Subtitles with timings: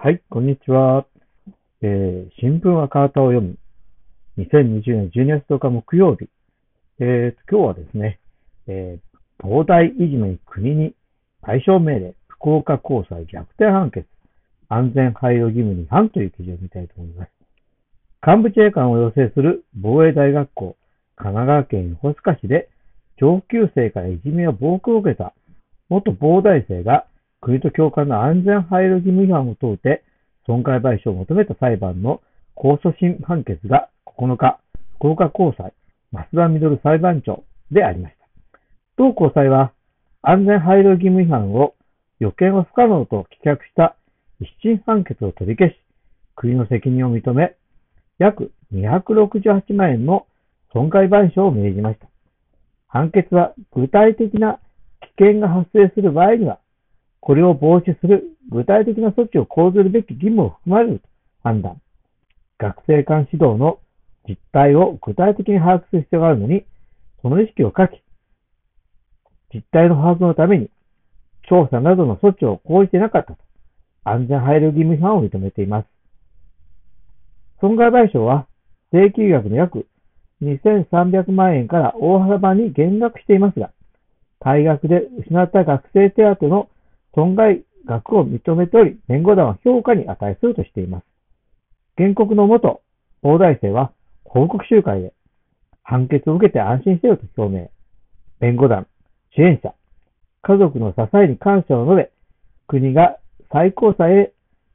[0.00, 1.06] はい、こんにちは。
[1.82, 3.56] えー、新聞赤旗を読む。
[4.38, 6.28] 2020年12月10日木曜日。
[7.00, 8.20] えー、今日はですね、
[8.68, 10.94] えー、東大いじめに国に
[11.42, 14.06] 賠償命令、福岡高裁逆転判決、
[14.68, 17.30] 安全配慮義務に反という記事を見たいと思います。
[18.24, 20.76] 幹部自衛官を養成する防衛大学校、
[21.16, 22.68] 神奈川県横須賀市で
[23.20, 25.34] 上級生からいじめや暴行を受けた
[25.88, 27.04] 元防大生が
[27.40, 30.02] 国と教官の安全配慮義務違反を問うて
[30.46, 32.20] 損害賠償を求めた裁判の
[32.56, 33.88] 控訴審判決が
[34.18, 34.58] 9日、
[34.96, 35.72] 福岡高裁、
[36.12, 38.58] 増田実裁判長でありました。
[38.96, 39.72] 同高裁は
[40.22, 41.74] 安全配慮義務違反を
[42.18, 43.94] 予見は不可能と棄却した
[44.40, 45.76] 一審判決を取り消し、
[46.34, 47.54] 国の責任を認め、
[48.18, 50.26] 約268万円の
[50.72, 52.08] 損害賠償を命じました。
[52.88, 54.58] 判決は具体的な
[55.18, 56.58] 危険が発生する場合には、
[57.20, 61.08] これを防止する具体的な措置を講ずるべき義務を含まれると
[61.42, 61.80] 判断。
[62.58, 63.78] 学生間指導の
[64.28, 66.64] 実態を具体的に把握する必要があるのに、
[67.22, 68.02] その意識を書き、
[69.54, 70.70] 実態の把握のために、
[71.48, 73.38] 調査などの措置を講じてなかったと、
[74.04, 75.86] 安全配慮義務違反を認めています。
[77.60, 78.46] 損害賠償は、
[78.92, 79.86] 請求額の約
[80.42, 83.70] 2300万円から大幅に減額していますが、
[84.40, 86.68] 退学で失った学生手当の
[87.18, 91.04] 損害額を認めており、弁護団は評価に値するとしています。
[91.96, 92.80] 原告の元
[93.22, 93.90] 大大生は
[94.22, 95.12] 報告集会で
[95.82, 97.70] 判決を受けて安心していると表明。
[98.38, 98.86] 弁護団、
[99.34, 99.74] 支援者、
[100.42, 102.12] 家族の支えに感謝を述べ、
[102.68, 103.18] 国が
[103.50, 104.32] 最高裁へ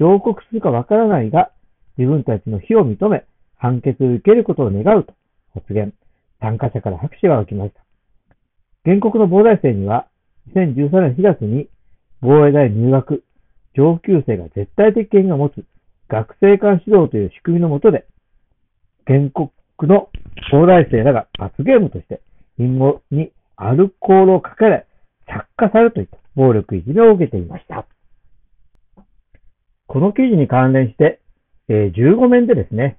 [0.00, 1.52] 上告するかわからないが、
[1.98, 3.24] 自分たちの非を認め、
[3.56, 5.14] 判決を受けることを願うと
[5.54, 5.92] 発言。
[6.40, 7.84] 参加者から拍手が起きました。
[8.84, 10.08] 原告の防大生には、
[10.52, 11.68] 2013年4月に
[12.24, 13.22] 防衛大入学、
[13.76, 15.62] 上級生が絶対的権が持つ
[16.08, 18.06] 学生間指導という仕組みのもとで、
[19.06, 20.08] 原告の
[20.50, 22.22] 東大生らが罰ゲームとして、
[22.58, 24.86] 隠語にアルコールをかけられ、
[25.26, 27.86] 着火されるといった暴力いじめを受けていました。
[29.86, 31.20] この記事に関連して、
[31.68, 32.96] えー、15面でですね、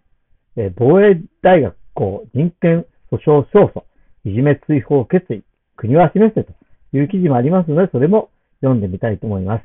[0.56, 5.44] えー、防衛大学校人権訴訟勝訴、いじめ追放決意、
[5.78, 6.54] 国は示せと
[6.96, 8.30] いう記事もありますので、それも
[8.66, 9.64] 読んでみたいと思います。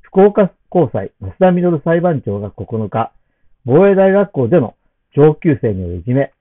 [0.00, 3.12] 福岡高裁、増田実裁判長が9日、
[3.64, 4.74] 防衛大学校での
[5.14, 6.32] 上級生によるいじめ、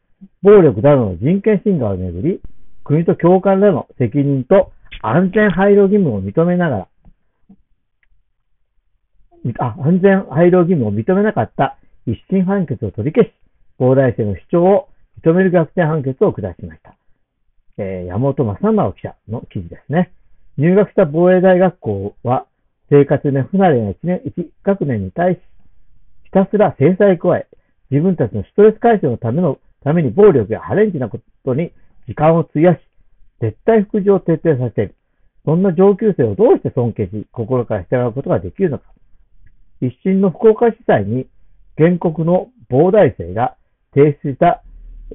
[0.41, 2.41] 暴力などの人権侵害をめぐり、
[2.83, 4.71] 国と教官らの責任と
[5.01, 6.87] 安全配慮義務を認めながら、
[9.59, 13.33] あ安全配慮義務を認めなかった一審判決を取り消し、
[13.77, 14.89] 防大生の主張を
[15.23, 16.95] 認める逆転判決を下しました。
[17.77, 20.11] えー、山本正直記者の記事ですね。
[20.59, 22.45] 入学した防衛大学校は、
[22.89, 25.39] 生活で不慣れな1年、1学年に対し、
[26.25, 27.47] ひたすら制裁加え、
[27.89, 31.71] 自分たちのストレス解消のための、ために暴力やハレンチなことに
[32.09, 32.79] 時間を費やし、
[33.39, 34.95] 絶対服従を徹底させる。
[35.45, 38.83] そんな上級生をどうして尊敬し、心から従うことができるのか。
[39.79, 41.27] 一審の福岡地裁に、
[41.77, 43.55] 原告の防大生が
[43.95, 44.61] 提出した、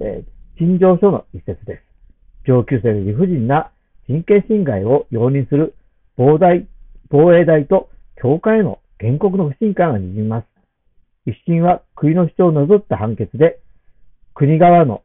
[0.00, 0.24] え、
[0.56, 1.82] 陳情書の一節です。
[2.46, 3.70] 上級生の理不尽な
[4.08, 5.74] 人権侵害を容認する
[6.16, 6.66] 防大、
[7.10, 7.88] 防衛大と
[8.20, 10.46] 教会への原告の不信感が滲みます。
[11.26, 13.58] 一審は国の主張を除った判決で、
[14.34, 15.02] 国側の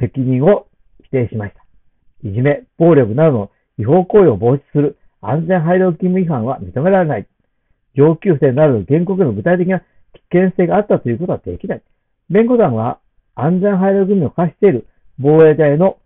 [0.00, 0.66] 責任を
[1.04, 2.28] 否定しました。
[2.28, 7.26] いじめ、暴力などの違法行為を防止する安全配慮義務違反は認められない。
[7.96, 9.84] 上級生などの原告への具体的な危
[10.32, 11.82] 険性があったということはできない。
[12.30, 12.98] 弁護団は
[13.36, 15.98] 安全配慮義務を課している防衛大の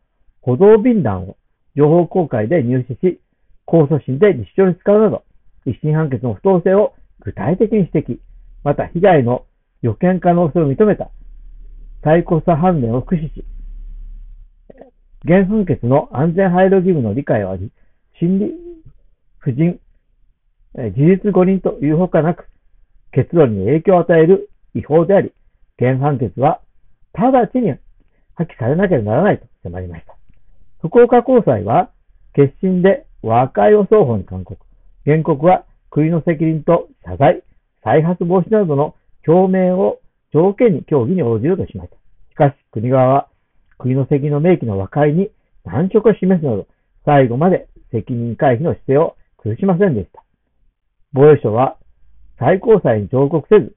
[0.43, 1.37] 歩道便談を
[1.79, 3.21] 情報公開で入手し、
[3.65, 5.23] 控訴審で立証に使うなど、
[5.65, 8.19] 一審判決の不当性を具体的に指摘、
[8.65, 9.45] また被害の
[9.83, 11.09] 予見可能性を認めた
[12.03, 13.45] 最高裁判例を駆使し、
[15.25, 17.71] 原判決の安全配慮義務の理解をあり、
[18.19, 18.55] 心理
[19.39, 19.79] 不人、
[20.75, 22.49] 事実誤認というほかなく、
[23.13, 25.33] 結論に影響を与える違法であり、
[25.79, 26.61] 原判決は
[27.13, 27.71] 直ちに
[28.35, 30.18] 破棄されなければならないと迫りました。
[30.81, 31.91] 福岡高裁は、
[32.35, 34.65] 決心で和解を双方に勧告。
[35.05, 37.43] 原告は国の責任と謝罪、
[37.83, 38.95] 再発防止などの
[39.27, 40.01] 表明を
[40.33, 41.97] 条件に協議に応じるとしました。
[42.31, 43.29] しかし、国側は
[43.79, 45.31] 国の責任の明記の和解に
[45.65, 46.67] 難色を示すなど、
[47.05, 50.23] 最後まで責任回避の姿勢を崩しませんでした。
[51.13, 51.77] 防衛省は
[52.39, 53.75] 最高裁に上告せず、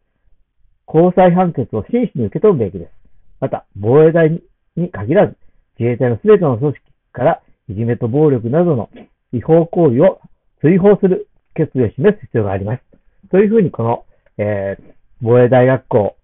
[0.85, 2.91] 高裁判決を真摯に受け止むべきです。
[3.39, 4.29] また、防衛大
[4.75, 5.37] に限らず、
[5.79, 6.80] 自衛隊のすべての組織
[7.11, 8.89] からいじめと暴力などの
[9.33, 10.19] 違法行為を
[10.61, 12.83] 追放する決意を示す必要があります。
[13.29, 14.05] というふうにこの
[14.37, 16.15] えー、防衛大学校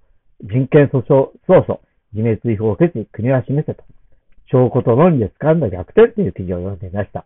[0.44, 1.80] 人権訴訟訴訟、
[2.13, 3.84] 自滅違法決議国は示せと、
[4.51, 7.25] 証拠と論理で掴んだ逆転という記事を読んでいました。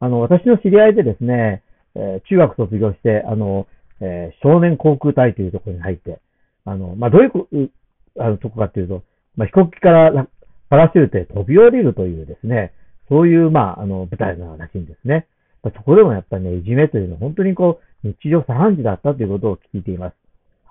[0.00, 1.62] あの、私の知り合いでですね、
[1.94, 3.66] えー、中学卒業して、あの、
[4.00, 6.20] えー、少年航空隊というところに入って、
[6.64, 7.70] あの、まあ、どういう
[8.18, 9.02] あのとこかというと、
[9.36, 10.26] まあ、飛行機から
[10.70, 12.72] パラシュートで飛び降りるというですね、
[13.08, 15.26] そういう、まあ、あの、舞台ならしいんですね。
[15.62, 20.14] そこでもやっぱりね、いじめというのは本当にこう、日常茶飯事だったということを聞いています。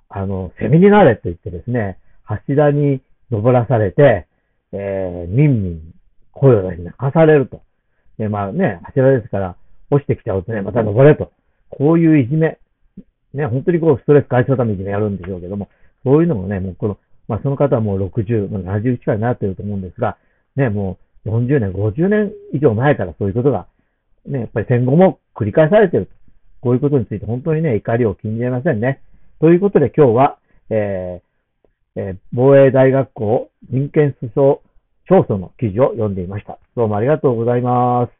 [0.10, 4.26] あの、セミになれと言ってですね、柱に登らされて、
[4.72, 5.94] えー、みんみん
[6.32, 7.62] 声を出し泣かされると。
[8.18, 9.56] で、まあね、柱ですから、
[9.92, 11.32] 落ちてきちゃうとね、また登れと。
[11.70, 12.58] こういういじめ。
[13.34, 15.70] ね、本当にこう、ストレス解消ためにいじめやるんでしょうけども、
[16.04, 16.98] そういうのもね、もうこの、
[17.30, 20.18] まあその方はもう60、まあ、70近いなってると思うんですが、
[20.58, 23.68] ね、もう40年、50年以上前からそういうことが、
[24.26, 26.10] ね、やっぱり戦後も繰り返されている。
[26.62, 29.02] こういうことについて本当にね、怒りを禁じ得ませんね。
[29.40, 30.38] ということで今日は、
[30.70, 34.60] えーえー、防衛大学校人権訴訟
[35.08, 36.58] 調査の記事を読んでいました。
[36.76, 38.19] どうもありがとうございます。